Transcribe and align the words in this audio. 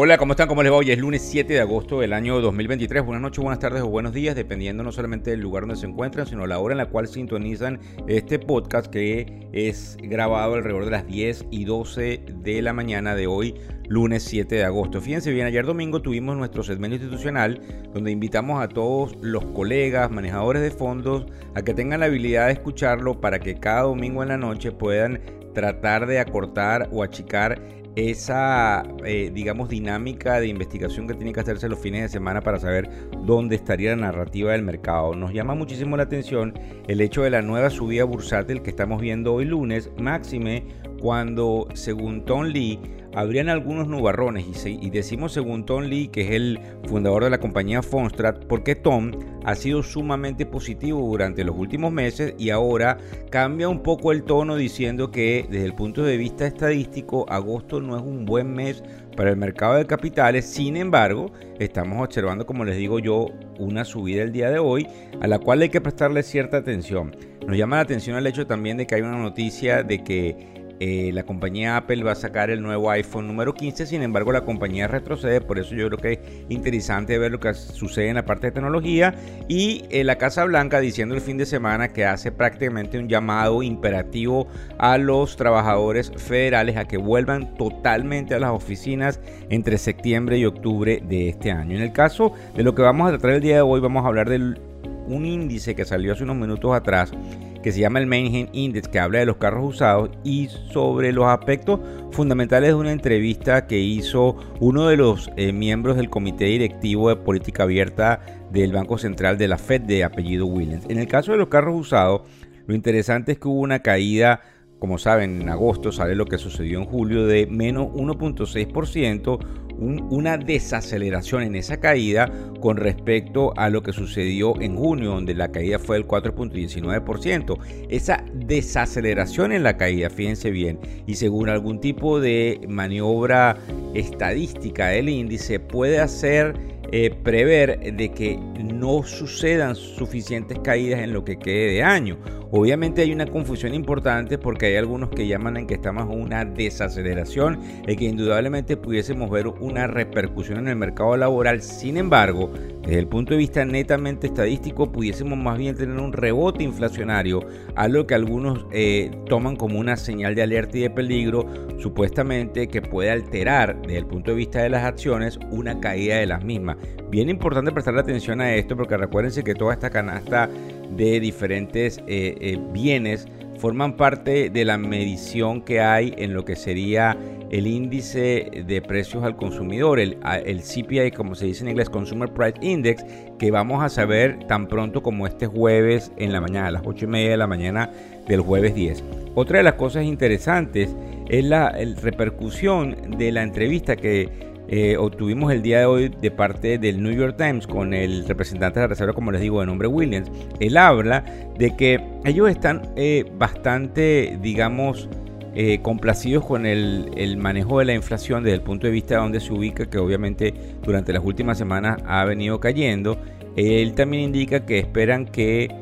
Hola, 0.00 0.16
¿cómo 0.16 0.34
están? 0.34 0.46
¿Cómo 0.46 0.62
les 0.62 0.70
va? 0.70 0.76
Hoy 0.76 0.92
es 0.92 0.98
lunes 1.00 1.22
7 1.22 1.54
de 1.54 1.60
agosto 1.60 1.98
del 1.98 2.12
año 2.12 2.40
2023. 2.40 3.04
Buenas 3.04 3.20
noches, 3.20 3.42
buenas 3.42 3.58
tardes 3.58 3.82
o 3.82 3.88
buenos 3.88 4.12
días, 4.12 4.36
dependiendo 4.36 4.84
no 4.84 4.92
solamente 4.92 5.32
del 5.32 5.40
lugar 5.40 5.64
donde 5.64 5.74
se 5.74 5.86
encuentran, 5.86 6.24
sino 6.24 6.46
la 6.46 6.60
hora 6.60 6.72
en 6.72 6.78
la 6.78 6.86
cual 6.86 7.08
sintonizan 7.08 7.80
este 8.06 8.38
podcast 8.38 8.86
que 8.86 9.48
es 9.52 9.96
grabado 10.00 10.54
alrededor 10.54 10.84
de 10.84 10.92
las 10.92 11.04
10 11.08 11.46
y 11.50 11.64
12 11.64 12.26
de 12.32 12.62
la 12.62 12.72
mañana 12.72 13.16
de 13.16 13.26
hoy, 13.26 13.56
lunes 13.88 14.22
7 14.22 14.54
de 14.54 14.62
agosto. 14.62 15.00
Fíjense 15.00 15.32
bien, 15.32 15.48
ayer 15.48 15.66
domingo 15.66 16.00
tuvimos 16.00 16.36
nuestro 16.36 16.62
segmento 16.62 16.94
institucional 16.94 17.60
donde 17.92 18.12
invitamos 18.12 18.62
a 18.62 18.68
todos 18.68 19.16
los 19.20 19.46
colegas, 19.46 20.12
manejadores 20.12 20.62
de 20.62 20.70
fondos, 20.70 21.26
a 21.56 21.62
que 21.62 21.74
tengan 21.74 21.98
la 21.98 22.06
habilidad 22.06 22.46
de 22.46 22.52
escucharlo 22.52 23.20
para 23.20 23.40
que 23.40 23.56
cada 23.56 23.82
domingo 23.82 24.22
en 24.22 24.28
la 24.28 24.38
noche 24.38 24.70
puedan 24.70 25.20
tratar 25.54 26.06
de 26.06 26.20
acortar 26.20 26.88
o 26.92 27.02
achicar 27.02 27.60
esa, 27.98 28.84
eh, 29.04 29.32
digamos, 29.34 29.68
dinámica 29.68 30.38
de 30.38 30.46
investigación 30.46 31.08
que 31.08 31.14
tiene 31.14 31.32
que 31.32 31.40
hacerse 31.40 31.68
los 31.68 31.80
fines 31.80 32.02
de 32.02 32.08
semana 32.08 32.40
para 32.40 32.60
saber 32.60 32.88
dónde 33.24 33.56
estaría 33.56 33.90
la 33.90 34.02
narrativa 34.06 34.52
del 34.52 34.62
mercado. 34.62 35.16
Nos 35.16 35.32
llama 35.32 35.56
muchísimo 35.56 35.96
la 35.96 36.04
atención 36.04 36.54
el 36.86 37.00
hecho 37.00 37.22
de 37.22 37.30
la 37.30 37.42
nueva 37.42 37.70
subida 37.70 38.04
bursátil 38.04 38.62
que 38.62 38.70
estamos 38.70 39.00
viendo 39.00 39.34
hoy 39.34 39.46
lunes, 39.46 39.90
máxime 39.98 40.64
cuando, 41.00 41.66
según 41.74 42.24
Tom 42.24 42.44
Lee, 42.44 42.78
habrían 43.14 43.48
algunos 43.48 43.88
nubarrones 43.88 44.44
y, 44.66 44.90
decimos 44.90 45.32
según 45.32 45.64
Tom 45.64 45.84
Lee, 45.84 46.08
que 46.08 46.22
es 46.22 46.30
el 46.30 46.60
fundador 46.88 47.24
de 47.24 47.30
la 47.30 47.40
compañía 47.40 47.82
Fonstrat, 47.82 48.44
porque 48.44 48.76
Tom 48.76 49.12
ha 49.44 49.54
sido 49.54 49.82
sumamente 49.82 50.46
positivo 50.46 51.00
durante 51.00 51.42
los 51.42 51.56
últimos 51.56 51.92
meses 51.92 52.34
y 52.38 52.50
ahora 52.50 52.98
cambia 53.30 53.68
un 53.68 53.82
poco 53.82 54.12
el 54.12 54.24
tono 54.24 54.56
diciendo 54.56 55.10
que 55.10 55.46
desde 55.50 55.64
el 55.64 55.74
punto 55.74 56.02
de 56.02 56.16
vista 56.16 56.46
estadístico 56.46 57.24
agosto 57.28 57.80
no 57.88 57.96
es 57.96 58.02
un 58.02 58.24
buen 58.24 58.54
mes 58.54 58.82
para 59.16 59.30
el 59.30 59.36
mercado 59.36 59.74
de 59.74 59.86
capitales, 59.86 60.44
sin 60.44 60.76
embargo 60.76 61.32
estamos 61.58 62.04
observando 62.04 62.46
como 62.46 62.64
les 62.64 62.76
digo 62.76 62.98
yo 62.98 63.26
una 63.58 63.84
subida 63.84 64.22
el 64.22 64.30
día 64.30 64.50
de 64.50 64.58
hoy 64.58 64.86
a 65.20 65.26
la 65.26 65.38
cual 65.38 65.62
hay 65.62 65.70
que 65.70 65.80
prestarle 65.80 66.22
cierta 66.22 66.58
atención. 66.58 67.16
Nos 67.46 67.56
llama 67.56 67.76
la 67.76 67.82
atención 67.82 68.16
el 68.16 68.26
hecho 68.26 68.46
también 68.46 68.76
de 68.76 68.86
que 68.86 68.94
hay 68.94 69.00
una 69.00 69.16
noticia 69.16 69.82
de 69.82 70.04
que 70.04 70.67
eh, 70.80 71.10
la 71.12 71.24
compañía 71.24 71.76
Apple 71.76 72.04
va 72.04 72.12
a 72.12 72.14
sacar 72.14 72.50
el 72.50 72.62
nuevo 72.62 72.90
iPhone 72.90 73.26
número 73.26 73.54
15, 73.54 73.86
sin 73.86 74.02
embargo 74.02 74.32
la 74.32 74.42
compañía 74.42 74.86
retrocede, 74.86 75.40
por 75.40 75.58
eso 75.58 75.74
yo 75.74 75.88
creo 75.88 75.98
que 75.98 76.12
es 76.12 76.20
interesante 76.48 77.18
ver 77.18 77.32
lo 77.32 77.40
que 77.40 77.52
sucede 77.54 78.08
en 78.08 78.14
la 78.14 78.24
parte 78.24 78.48
de 78.48 78.52
tecnología 78.52 79.14
y 79.48 79.84
eh, 79.90 80.04
la 80.04 80.18
Casa 80.18 80.44
Blanca 80.44 80.80
diciendo 80.80 81.14
el 81.14 81.20
fin 81.20 81.36
de 81.36 81.46
semana 81.46 81.88
que 81.88 82.04
hace 82.04 82.30
prácticamente 82.30 82.98
un 82.98 83.08
llamado 83.08 83.62
imperativo 83.62 84.46
a 84.78 84.98
los 84.98 85.36
trabajadores 85.36 86.12
federales 86.16 86.76
a 86.76 86.86
que 86.86 86.96
vuelvan 86.96 87.54
totalmente 87.56 88.34
a 88.34 88.38
las 88.38 88.50
oficinas 88.50 89.20
entre 89.50 89.78
septiembre 89.78 90.38
y 90.38 90.44
octubre 90.44 91.02
de 91.04 91.28
este 91.28 91.50
año. 91.50 91.76
En 91.76 91.82
el 91.82 91.92
caso 91.92 92.32
de 92.54 92.62
lo 92.62 92.74
que 92.74 92.82
vamos 92.82 93.08
a 93.08 93.10
tratar 93.10 93.30
el 93.32 93.40
día 93.40 93.56
de 93.56 93.62
hoy, 93.62 93.80
vamos 93.80 94.04
a 94.04 94.08
hablar 94.08 94.28
de 94.28 94.36
un 94.36 95.26
índice 95.26 95.74
que 95.74 95.84
salió 95.84 96.12
hace 96.12 96.22
unos 96.22 96.36
minutos 96.36 96.74
atrás 96.74 97.12
que 97.62 97.72
se 97.72 97.80
llama 97.80 97.98
el 97.98 98.06
Manheim 98.06 98.48
Index, 98.52 98.88
que 98.88 98.98
habla 98.98 99.20
de 99.20 99.26
los 99.26 99.36
carros 99.36 99.74
usados 99.74 100.10
y 100.24 100.48
sobre 100.72 101.12
los 101.12 101.26
aspectos 101.26 101.80
fundamentales 102.12 102.70
de 102.70 102.74
una 102.74 102.92
entrevista 102.92 103.66
que 103.66 103.78
hizo 103.78 104.36
uno 104.60 104.88
de 104.88 104.96
los 104.96 105.30
eh, 105.36 105.52
miembros 105.52 105.96
del 105.96 106.10
comité 106.10 106.46
directivo 106.46 107.08
de 107.08 107.16
política 107.16 107.64
abierta 107.64 108.20
del 108.52 108.72
Banco 108.72 108.98
Central 108.98 109.38
de 109.38 109.48
la 109.48 109.58
Fed 109.58 109.82
de 109.82 110.04
apellido 110.04 110.46
Williams. 110.46 110.86
En 110.88 110.98
el 110.98 111.06
caso 111.06 111.32
de 111.32 111.38
los 111.38 111.48
carros 111.48 111.74
usados, 111.74 112.22
lo 112.66 112.74
interesante 112.74 113.32
es 113.32 113.38
que 113.38 113.48
hubo 113.48 113.60
una 113.60 113.80
caída 113.80 114.42
como 114.78 114.98
saben, 114.98 115.42
en 115.42 115.48
agosto 115.48 115.92
sale 115.92 116.14
lo 116.14 116.26
que 116.26 116.38
sucedió 116.38 116.78
en 116.78 116.86
julio 116.86 117.26
de 117.26 117.46
menos 117.46 117.88
1.6%, 117.88 119.38
una 119.78 120.38
desaceleración 120.38 121.44
en 121.44 121.54
esa 121.54 121.78
caída 121.78 122.32
con 122.60 122.76
respecto 122.76 123.52
a 123.56 123.70
lo 123.70 123.82
que 123.82 123.92
sucedió 123.92 124.60
en 124.60 124.76
junio, 124.76 125.10
donde 125.10 125.34
la 125.34 125.52
caída 125.52 125.78
fue 125.78 125.96
del 125.96 126.06
4.19%. 126.06 127.58
Esa 127.88 128.24
desaceleración 128.34 129.52
en 129.52 129.62
la 129.62 129.76
caída, 129.76 130.10
fíjense 130.10 130.50
bien, 130.50 130.80
y 131.06 131.14
según 131.14 131.48
algún 131.48 131.80
tipo 131.80 132.20
de 132.20 132.60
maniobra 132.68 133.56
estadística 133.94 134.88
del 134.88 135.08
índice, 135.08 135.60
puede 135.60 136.00
hacer 136.00 136.54
eh, 136.90 137.10
prever 137.22 137.94
de 137.94 138.10
que 138.10 138.38
no 138.62 139.02
sucedan 139.02 139.76
suficientes 139.76 140.58
caídas 140.60 141.00
en 141.00 141.12
lo 141.12 141.24
que 141.24 141.38
quede 141.38 141.72
de 141.72 141.82
año. 141.82 142.18
Obviamente 142.50 143.02
hay 143.02 143.12
una 143.12 143.26
confusión 143.26 143.74
importante 143.74 144.38
porque 144.38 144.66
hay 144.66 144.76
algunos 144.76 145.10
que 145.10 145.26
llaman 145.26 145.58
en 145.58 145.66
que 145.66 145.74
estamos 145.74 146.06
una 146.08 146.46
desaceleración 146.46 147.60
y 147.86 147.94
que 147.94 148.06
indudablemente 148.06 148.78
pudiésemos 148.78 149.30
ver 149.30 149.48
una 149.48 149.86
repercusión 149.86 150.60
en 150.60 150.68
el 150.68 150.76
mercado 150.76 151.14
laboral. 151.18 151.60
Sin 151.60 151.98
embargo, 151.98 152.50
desde 152.82 153.00
el 153.00 153.06
punto 153.06 153.34
de 153.34 153.38
vista 153.38 153.66
netamente 153.66 154.28
estadístico, 154.28 154.90
pudiésemos 154.90 155.38
más 155.38 155.58
bien 155.58 155.76
tener 155.76 155.98
un 155.98 156.14
rebote 156.14 156.64
inflacionario, 156.64 157.46
algo 157.74 158.06
que 158.06 158.14
algunos 158.14 158.64
eh, 158.72 159.10
toman 159.26 159.56
como 159.56 159.78
una 159.78 159.98
señal 159.98 160.34
de 160.34 160.42
alerta 160.42 160.78
y 160.78 160.80
de 160.80 160.90
peligro, 160.90 161.46
supuestamente 161.78 162.68
que 162.68 162.80
puede 162.80 163.10
alterar 163.10 163.78
desde 163.82 163.98
el 163.98 164.06
punto 164.06 164.30
de 164.30 164.38
vista 164.38 164.62
de 164.62 164.70
las 164.70 164.84
acciones 164.84 165.38
una 165.50 165.80
caída 165.80 166.16
de 166.16 166.26
las 166.26 166.42
mismas. 166.42 166.77
Bien 167.10 167.28
importante 167.30 167.72
prestar 167.72 167.96
atención 167.96 168.40
a 168.40 168.54
esto 168.54 168.76
porque 168.76 168.96
recuérdense 168.96 169.42
que 169.42 169.54
toda 169.54 169.72
esta 169.72 169.88
canasta 169.88 170.48
de 170.90 171.20
diferentes 171.20 171.98
eh, 172.06 172.36
eh, 172.40 172.58
bienes 172.72 173.26
forman 173.58 173.96
parte 173.96 174.50
de 174.50 174.64
la 174.64 174.78
medición 174.78 175.62
que 175.62 175.80
hay 175.80 176.14
en 176.16 176.34
lo 176.34 176.44
que 176.44 176.54
sería 176.54 177.16
el 177.50 177.66
índice 177.66 178.50
de 178.66 178.82
precios 178.82 179.24
al 179.24 179.36
consumidor, 179.36 179.98
el, 179.98 180.18
el, 180.44 180.60
CPI, 180.60 181.12
como 181.12 181.34
se 181.34 181.46
dice 181.46 181.64
en 181.64 181.70
inglés, 181.70 181.88
Consumer 181.88 182.30
Price 182.30 182.58
Index, 182.60 183.04
que 183.38 183.50
vamos 183.50 183.82
a 183.82 183.88
saber 183.88 184.38
tan 184.46 184.68
pronto 184.68 185.02
como 185.02 185.26
este 185.26 185.46
jueves 185.46 186.12
en 186.18 186.32
la 186.32 186.40
mañana, 186.40 186.68
a 186.68 186.70
las 186.70 186.82
8 186.84 187.06
y 187.06 187.08
media 187.08 187.30
de 187.30 187.36
la 187.36 187.46
mañana 187.46 187.90
del 188.28 188.42
jueves 188.42 188.74
10. 188.74 189.02
Otra 189.34 189.58
de 189.58 189.64
las 189.64 189.74
cosas 189.74 190.04
interesantes 190.04 190.94
es 191.28 191.44
la 191.44 191.70
repercusión 192.02 193.16
de 193.16 193.32
la 193.32 193.42
entrevista 193.42 193.96
que 193.96 194.47
eh, 194.68 194.96
obtuvimos 194.98 195.50
el 195.50 195.62
día 195.62 195.80
de 195.80 195.86
hoy 195.86 196.08
de 196.08 196.30
parte 196.30 196.78
del 196.78 197.02
New 197.02 197.12
York 197.12 197.36
Times 197.38 197.66
con 197.66 197.94
el 197.94 198.26
representante 198.28 198.78
de 198.78 198.84
la 198.84 198.88
Reserva, 198.88 199.14
como 199.14 199.32
les 199.32 199.40
digo, 199.40 199.60
de 199.60 199.66
nombre 199.66 199.88
Williams. 199.88 200.30
Él 200.60 200.76
habla 200.76 201.24
de 201.58 201.74
que 201.74 202.00
ellos 202.24 202.50
están 202.50 202.82
eh, 202.96 203.24
bastante, 203.38 204.38
digamos, 204.42 205.08
eh, 205.54 205.80
complacidos 205.80 206.44
con 206.44 206.66
el, 206.66 207.10
el, 207.16 207.38
manejo 207.38 207.78
de 207.78 207.86
la 207.86 207.94
inflación 207.94 208.44
desde 208.44 208.56
el 208.56 208.62
punto 208.62 208.86
de 208.86 208.92
vista 208.92 209.14
de 209.14 209.20
donde 209.22 209.40
se 209.40 209.52
ubica, 209.52 209.86
que 209.88 209.98
obviamente 209.98 210.52
durante 210.84 211.14
las 211.14 211.24
últimas 211.24 211.56
semanas 211.56 212.02
ha 212.06 212.24
venido 212.26 212.60
cayendo. 212.60 213.18
Él 213.56 213.94
también 213.94 214.22
indica 214.22 214.66
que 214.66 214.78
esperan 214.78 215.24
que 215.24 215.74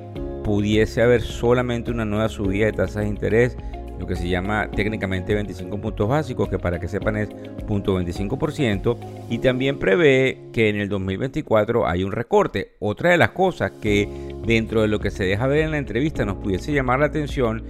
pudiese 0.45 1.03
haber 1.03 1.23
solamente 1.23 1.91
una 1.91 2.05
nueva 2.05 2.29
subida 2.29 2.67
de 2.67 2.73
tasas 2.73 3.03
de 3.03 3.09
interés 3.09 3.57
lo 3.99 4.07
que 4.07 4.17
se 4.17 4.29
llama 4.29 4.71
técnicamente 4.71 5.35
25 5.35 5.81
puntos 5.81 6.09
básicos, 6.09 6.49
que 6.49 6.59
para 6.59 6.79
que 6.79 6.89
sepan 6.89 7.17
es 7.17 7.29
0.25%, 7.31 8.97
y 9.31 9.39
también 9.39 9.79
prevé 9.79 10.49
que 10.53 10.69
en 10.69 10.77
el 10.77 10.89
2024 10.89 11.87
hay 11.87 12.05
un 12.05 12.13
recorte. 12.13 12.77
Otra 12.79 13.11
de 13.11 13.17
las 13.17 13.31
cosas 13.31 13.73
que 13.81 14.09
dentro 14.47 14.83
de 14.83 14.89
lo 14.89 14.99
que 15.01 15.11
se 15.11 15.25
deja 15.25 15.47
ver 15.47 15.61
en 15.61 15.73
la 15.73 15.79
entrevista 15.79 16.25
nos 16.25 16.37
pudiese 16.37 16.73
llamar 16.73 17.01
la 17.01 17.07
atención 17.07 17.65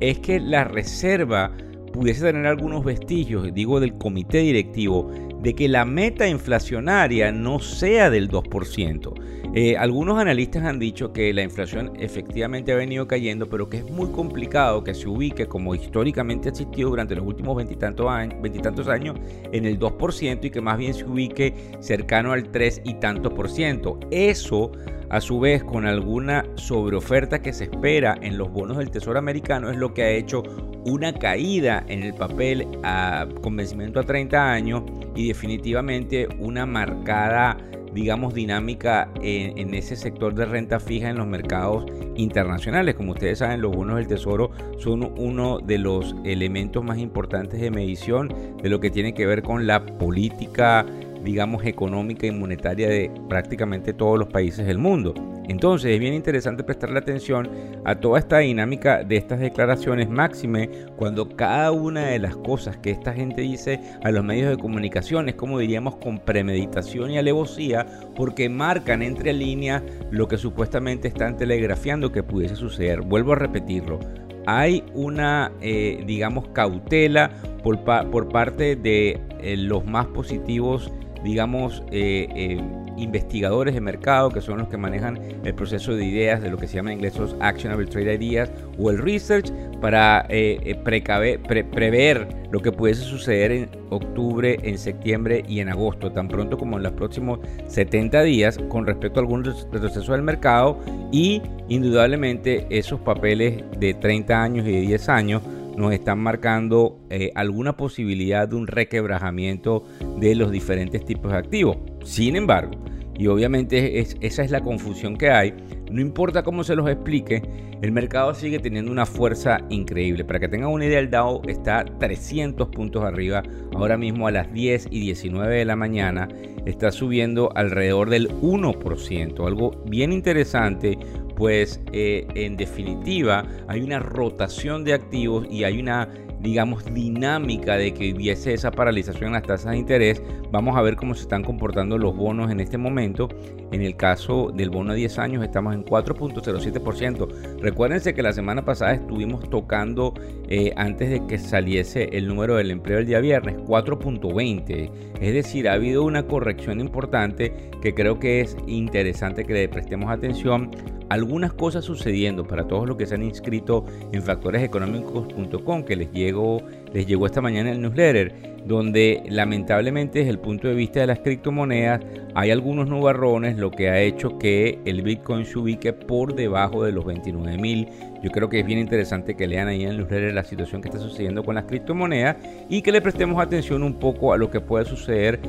es 0.00 0.18
que 0.18 0.40
la 0.40 0.64
reserva 0.64 1.52
pudiese 1.92 2.22
tener 2.22 2.46
algunos 2.46 2.84
vestigios, 2.84 3.52
digo 3.52 3.78
del 3.78 3.98
comité 3.98 4.38
directivo, 4.38 5.10
de 5.42 5.54
que 5.54 5.68
la 5.68 5.84
meta 5.84 6.28
inflacionaria 6.28 7.32
no 7.32 7.58
sea 7.58 8.10
del 8.10 8.28
2%. 8.28 9.12
Eh, 9.54 9.76
algunos 9.76 10.18
analistas 10.18 10.64
han 10.64 10.78
dicho 10.78 11.12
que 11.12 11.30
la 11.34 11.42
inflación 11.42 11.92
efectivamente 11.98 12.72
ha 12.72 12.76
venido 12.76 13.06
cayendo, 13.06 13.50
pero 13.50 13.68
que 13.68 13.78
es 13.78 13.90
muy 13.90 14.10
complicado 14.10 14.82
que 14.82 14.94
se 14.94 15.06
ubique 15.08 15.46
como 15.46 15.74
históricamente 15.74 16.48
ha 16.48 16.52
existido 16.52 16.88
durante 16.88 17.14
los 17.14 17.26
últimos 17.26 17.56
veintitantos 17.56 18.08
años, 18.08 18.88
años 18.88 19.16
en 19.52 19.66
el 19.66 19.78
2% 19.78 20.44
y 20.44 20.50
que 20.50 20.60
más 20.62 20.78
bien 20.78 20.94
se 20.94 21.04
ubique 21.04 21.54
cercano 21.80 22.32
al 22.32 22.50
3 22.50 22.80
y 22.84 22.94
tanto 22.94 23.34
por 23.34 23.50
ciento. 23.50 24.00
Eso 24.10 24.72
a 25.12 25.20
su 25.20 25.38
vez, 25.38 25.62
con 25.62 25.84
alguna 25.84 26.46
sobreoferta 26.54 27.42
que 27.42 27.52
se 27.52 27.64
espera 27.64 28.16
en 28.22 28.38
los 28.38 28.50
bonos 28.50 28.78
del 28.78 28.90
Tesoro 28.90 29.18
americano, 29.18 29.70
es 29.70 29.76
lo 29.76 29.92
que 29.92 30.02
ha 30.02 30.10
hecho 30.10 30.42
una 30.86 31.12
caída 31.12 31.84
en 31.86 32.02
el 32.02 32.14
papel 32.14 32.66
a, 32.82 33.28
con 33.42 33.54
vencimiento 33.54 34.00
a 34.00 34.04
30 34.04 34.52
años 34.52 34.84
y 35.14 35.28
definitivamente 35.28 36.28
una 36.38 36.64
marcada 36.64 37.58
digamos, 37.94 38.32
dinámica 38.32 39.10
en, 39.20 39.74
ese 39.74 39.96
sector 39.96 40.34
de 40.34 40.46
renta 40.46 40.80
fija 40.80 41.10
en 41.10 41.18
los 41.18 41.26
mercados 41.26 41.84
internacionales. 42.16 42.94
Como 42.94 43.12
ustedes 43.12 43.40
saben, 43.40 43.60
los 43.60 43.74
bonos 43.74 43.96
del 43.96 44.06
Tesoro 44.06 44.50
son 44.78 45.12
uno 45.18 45.58
de 45.58 45.78
los 45.78 46.14
elementos 46.24 46.82
más 46.82 46.98
importantes 46.98 47.60
de 47.60 47.70
medición 47.70 48.34
de 48.62 48.68
lo 48.68 48.80
que 48.80 48.90
tiene 48.90 49.12
que 49.12 49.26
ver 49.26 49.42
con 49.42 49.66
la 49.66 49.84
política, 49.84 50.86
digamos, 51.22 51.64
económica 51.64 52.26
y 52.26 52.30
monetaria 52.30 52.88
de 52.88 53.10
prácticamente 53.28 53.92
todos 53.92 54.18
los 54.18 54.28
países 54.28 54.66
del 54.66 54.78
mundo. 54.78 55.14
Entonces 55.48 55.92
es 55.92 56.00
bien 56.00 56.14
interesante 56.14 56.62
prestarle 56.62 56.98
atención 56.98 57.50
a 57.84 57.96
toda 57.96 58.18
esta 58.18 58.38
dinámica 58.38 59.02
de 59.02 59.16
estas 59.16 59.40
declaraciones 59.40 60.08
máxime 60.08 60.70
cuando 60.96 61.28
cada 61.28 61.72
una 61.72 62.06
de 62.06 62.18
las 62.18 62.36
cosas 62.36 62.76
que 62.76 62.90
esta 62.90 63.12
gente 63.12 63.42
dice 63.42 63.80
a 64.04 64.10
los 64.10 64.24
medios 64.24 64.50
de 64.50 64.56
comunicación 64.56 65.28
es 65.28 65.34
como 65.34 65.58
diríamos 65.58 65.96
con 65.96 66.20
premeditación 66.20 67.10
y 67.10 67.18
alevosía 67.18 67.86
porque 68.14 68.48
marcan 68.48 69.02
entre 69.02 69.32
líneas 69.32 69.82
lo 70.10 70.28
que 70.28 70.38
supuestamente 70.38 71.08
están 71.08 71.36
telegrafiando 71.36 72.12
que 72.12 72.22
pudiese 72.22 72.56
suceder. 72.56 73.02
Vuelvo 73.02 73.32
a 73.32 73.36
repetirlo. 73.36 73.98
Hay 74.46 74.84
una, 74.94 75.52
eh, 75.60 76.02
digamos, 76.06 76.48
cautela 76.48 77.30
por, 77.62 77.84
por 77.84 78.28
parte 78.28 78.74
de 78.74 79.20
eh, 79.42 79.56
los 79.56 79.84
más 79.84 80.06
positivos, 80.06 80.90
digamos, 81.24 81.82
eh, 81.90 82.60
investigadores 82.96 83.74
de 83.74 83.80
mercado, 83.80 84.30
que 84.30 84.40
son 84.40 84.58
los 84.58 84.68
que 84.68 84.76
manejan 84.76 85.18
el 85.44 85.54
proceso 85.54 85.94
de 85.94 86.04
ideas, 86.04 86.42
de 86.42 86.50
lo 86.50 86.58
que 86.58 86.66
se 86.66 86.76
llama 86.76 86.92
en 86.92 86.98
inglés 86.98 87.18
los 87.18 87.36
Actionable 87.40 87.86
Trade 87.86 88.14
Ideas, 88.14 88.50
o 88.78 88.90
el 88.90 88.98
Research, 88.98 89.50
para 89.80 90.26
eh, 90.28 90.58
eh, 90.62 91.64
prever 91.64 92.28
lo 92.50 92.60
que 92.60 92.70
pudiese 92.70 93.02
suceder 93.02 93.50
en 93.50 93.70
octubre, 93.90 94.58
en 94.62 94.78
septiembre 94.78 95.44
y 95.48 95.60
en 95.60 95.68
agosto, 95.68 96.12
tan 96.12 96.28
pronto 96.28 96.58
como 96.58 96.76
en 96.76 96.82
los 96.82 96.92
próximos 96.92 97.40
70 97.68 98.22
días, 98.22 98.58
con 98.68 98.86
respecto 98.86 99.20
a 99.20 99.22
algún 99.22 99.44
retroceso 99.44 100.12
del 100.12 100.22
mercado 100.22 100.78
y 101.10 101.42
indudablemente 101.68 102.66
esos 102.70 103.00
papeles 103.00 103.64
de 103.78 103.94
30 103.94 104.42
años 104.42 104.66
y 104.66 104.72
de 104.72 104.80
10 104.80 105.08
años 105.08 105.42
nos 105.76 105.92
están 105.92 106.18
marcando 106.18 106.98
eh, 107.10 107.30
alguna 107.34 107.76
posibilidad 107.76 108.48
de 108.48 108.56
un 108.56 108.66
requebrajamiento 108.66 109.84
de 110.18 110.34
los 110.34 110.50
diferentes 110.50 111.04
tipos 111.04 111.32
de 111.32 111.38
activos. 111.38 111.78
Sin 112.04 112.36
embargo, 112.36 112.72
y 113.18 113.26
obviamente 113.26 114.00
esa 114.00 114.42
es 114.42 114.50
la 114.50 114.60
confusión 114.60 115.16
que 115.16 115.30
hay, 115.30 115.54
no 115.90 116.00
importa 116.00 116.42
cómo 116.42 116.64
se 116.64 116.74
los 116.74 116.88
explique, 116.88 117.42
el 117.82 117.92
mercado 117.92 118.32
sigue 118.34 118.58
teniendo 118.58 118.90
una 118.90 119.06
fuerza 119.06 119.60
increíble. 119.68 120.24
Para 120.24 120.38
que 120.38 120.48
tengan 120.48 120.70
una 120.70 120.86
idea, 120.86 121.00
el 121.00 121.10
Dow 121.10 121.42
está 121.48 121.84
300 121.84 122.68
puntos 122.68 123.04
arriba, 123.04 123.42
ahora 123.74 123.98
mismo 123.98 124.28
a 124.28 124.30
las 124.30 124.52
10 124.52 124.86
y 124.90 125.00
19 125.00 125.56
de 125.56 125.64
la 125.64 125.76
mañana, 125.76 126.28
está 126.64 126.92
subiendo 126.92 127.50
alrededor 127.54 128.08
del 128.08 128.28
1%, 128.40 129.46
algo 129.46 129.82
bien 129.86 130.12
interesante 130.12 130.98
pues 131.34 131.80
eh, 131.92 132.26
en 132.34 132.56
definitiva 132.56 133.44
hay 133.66 133.80
una 133.80 133.98
rotación 133.98 134.84
de 134.84 134.92
activos 134.92 135.46
y 135.50 135.64
hay 135.64 135.80
una 135.80 136.08
digamos, 136.42 136.84
dinámica 136.92 137.76
de 137.76 137.94
que 137.94 138.12
hubiese 138.12 138.52
esa 138.52 138.70
paralización 138.70 139.28
en 139.28 139.32
las 139.32 139.44
tasas 139.44 139.72
de 139.72 139.78
interés. 139.78 140.22
Vamos 140.50 140.76
a 140.76 140.82
ver 140.82 140.96
cómo 140.96 141.14
se 141.14 141.22
están 141.22 141.44
comportando 141.44 141.96
los 141.98 142.16
bonos 142.16 142.50
en 142.50 142.60
este 142.60 142.76
momento. 142.78 143.28
En 143.70 143.80
el 143.80 143.96
caso 143.96 144.50
del 144.52 144.68
bono 144.68 144.92
a 144.92 144.94
10 144.94 145.18
años 145.18 145.44
estamos 145.44 145.74
en 145.74 145.84
4.07%. 145.84 147.60
Recuérdense 147.60 148.12
que 148.12 148.22
la 148.22 148.32
semana 148.32 148.64
pasada 148.64 148.94
estuvimos 148.94 149.48
tocando, 149.48 150.14
eh, 150.48 150.72
antes 150.76 151.10
de 151.10 151.26
que 151.26 151.38
saliese 151.38 152.10
el 152.12 152.26
número 152.26 152.56
del 152.56 152.70
empleo 152.70 152.98
el 152.98 153.06
día 153.06 153.20
viernes, 153.20 153.56
4.20. 153.56 154.90
Es 155.20 155.34
decir, 155.34 155.68
ha 155.68 155.74
habido 155.74 156.02
una 156.02 156.26
corrección 156.26 156.80
importante 156.80 157.70
que 157.80 157.94
creo 157.94 158.18
que 158.18 158.40
es 158.40 158.56
interesante 158.66 159.44
que 159.44 159.52
le 159.52 159.68
prestemos 159.68 160.10
atención 160.10 160.70
algunas 161.12 161.52
cosas 161.52 161.84
sucediendo 161.84 162.46
para 162.46 162.66
todos 162.66 162.88
los 162.88 162.96
que 162.96 163.06
se 163.06 163.14
han 163.14 163.22
inscrito 163.22 163.84
en 164.12 164.22
factoreseconómicos.com 164.22 165.84
que 165.84 165.94
les 165.94 166.10
llegó, 166.10 166.62
les 166.94 167.06
llegó 167.06 167.26
esta 167.26 167.42
mañana 167.42 167.70
el 167.70 167.82
newsletter, 167.82 168.62
donde 168.64 169.22
lamentablemente 169.28 170.20
desde 170.20 170.30
el 170.30 170.38
punto 170.38 170.68
de 170.68 170.74
vista 170.74 171.00
de 171.00 171.08
las 171.08 171.18
criptomonedas 171.18 172.00
hay 172.34 172.50
algunos 172.50 172.88
nubarrones, 172.88 173.58
lo 173.58 173.70
que 173.70 173.90
ha 173.90 174.00
hecho 174.00 174.38
que 174.38 174.78
el 174.86 175.02
Bitcoin 175.02 175.44
se 175.44 175.58
ubique 175.58 175.92
por 175.92 176.34
debajo 176.34 176.82
de 176.82 176.92
los 176.92 177.04
29 177.04 177.58
mil. 177.58 177.88
Yo 178.22 178.30
creo 178.30 178.48
que 178.48 178.60
es 178.60 178.66
bien 178.66 178.78
interesante 178.78 179.36
que 179.36 179.46
lean 179.46 179.68
ahí 179.68 179.82
en 179.82 179.90
el 179.90 179.98
newsletter 179.98 180.32
la 180.32 180.44
situación 180.44 180.80
que 180.80 180.88
está 180.88 180.98
sucediendo 180.98 181.44
con 181.44 181.56
las 181.56 181.64
criptomonedas 181.64 182.36
y 182.70 182.80
que 182.80 182.90
le 182.90 183.02
prestemos 183.02 183.42
atención 183.42 183.82
un 183.82 183.94
poco 183.94 184.32
a 184.32 184.38
lo 184.38 184.50
que 184.50 184.60
puede 184.60 184.86
suceder 184.86 185.40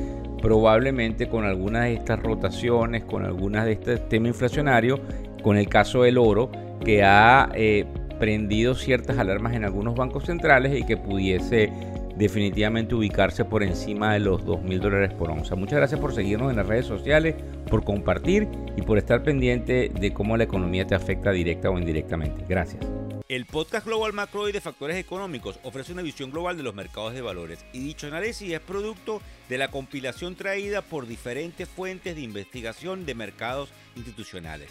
probablemente 0.44 1.26
con 1.26 1.46
algunas 1.46 1.84
de 1.84 1.94
estas 1.94 2.22
rotaciones, 2.22 3.02
con 3.04 3.24
algunas 3.24 3.64
de 3.64 3.72
este 3.72 3.96
tema 3.96 4.28
inflacionario 4.28 5.00
con 5.44 5.58
el 5.58 5.68
caso 5.68 6.02
del 6.02 6.18
oro, 6.18 6.50
que 6.84 7.04
ha 7.04 7.50
eh, 7.54 7.84
prendido 8.18 8.74
ciertas 8.74 9.18
alarmas 9.18 9.54
en 9.54 9.64
algunos 9.64 9.94
bancos 9.94 10.24
centrales 10.24 10.76
y 10.76 10.84
que 10.84 10.96
pudiese 10.96 11.70
definitivamente 12.16 12.94
ubicarse 12.94 13.44
por 13.44 13.62
encima 13.62 14.14
de 14.14 14.20
los 14.20 14.44
2 14.44 14.62
mil 14.62 14.80
dólares 14.80 15.12
por 15.12 15.30
onza. 15.30 15.54
Muchas 15.54 15.78
gracias 15.78 16.00
por 16.00 16.14
seguirnos 16.14 16.50
en 16.50 16.56
las 16.56 16.66
redes 16.66 16.86
sociales, 16.86 17.34
por 17.68 17.84
compartir 17.84 18.48
y 18.76 18.82
por 18.82 18.98
estar 18.98 19.22
pendiente 19.22 19.90
de 19.92 20.12
cómo 20.14 20.36
la 20.36 20.44
economía 20.44 20.86
te 20.86 20.94
afecta 20.94 21.30
directa 21.30 21.70
o 21.70 21.78
indirectamente. 21.78 22.44
Gracias. 22.48 22.84
El 23.28 23.46
podcast 23.46 23.86
Global 23.86 24.12
Macro 24.12 24.48
y 24.48 24.52
de 24.52 24.60
Factores 24.60 24.96
Económicos 24.96 25.58
ofrece 25.62 25.92
una 25.92 26.02
visión 26.02 26.30
global 26.30 26.56
de 26.56 26.62
los 26.62 26.74
mercados 26.74 27.14
de 27.14 27.22
valores 27.22 27.64
y 27.72 27.80
dicho 27.80 28.06
análisis 28.06 28.52
es 28.52 28.60
producto 28.60 29.20
de 29.48 29.58
la 29.58 29.68
compilación 29.68 30.36
traída 30.36 30.82
por 30.82 31.06
diferentes 31.06 31.68
fuentes 31.68 32.14
de 32.14 32.22
investigación 32.22 33.06
de 33.06 33.14
mercados 33.14 33.70
institucionales. 33.96 34.70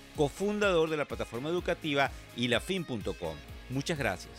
cofundador 0.15 0.89
de 0.89 0.97
la 0.97 1.05
plataforma 1.05 1.49
educativa 1.49 2.11
ilafin.com. 2.35 3.35
Muchas 3.69 3.97
gracias. 3.97 4.33